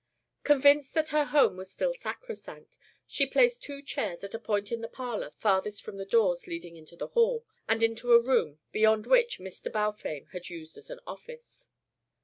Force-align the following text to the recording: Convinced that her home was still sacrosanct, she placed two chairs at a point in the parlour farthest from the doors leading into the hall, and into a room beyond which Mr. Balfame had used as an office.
Convinced 0.43 0.95
that 0.95 1.09
her 1.09 1.25
home 1.25 1.57
was 1.57 1.71
still 1.71 1.93
sacrosanct, 1.93 2.75
she 3.05 3.27
placed 3.27 3.61
two 3.61 3.83
chairs 3.83 4.23
at 4.23 4.33
a 4.33 4.39
point 4.39 4.71
in 4.71 4.81
the 4.81 4.87
parlour 4.87 5.29
farthest 5.37 5.83
from 5.83 5.97
the 5.97 6.05
doors 6.07 6.47
leading 6.47 6.75
into 6.75 6.95
the 6.95 7.09
hall, 7.09 7.45
and 7.67 7.83
into 7.83 8.13
a 8.13 8.19
room 8.19 8.57
beyond 8.71 9.05
which 9.05 9.37
Mr. 9.37 9.71
Balfame 9.71 10.25
had 10.31 10.49
used 10.49 10.75
as 10.75 10.89
an 10.89 11.01
office. 11.05 11.69